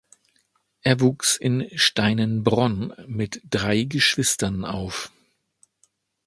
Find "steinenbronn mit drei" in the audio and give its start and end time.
1.75-3.83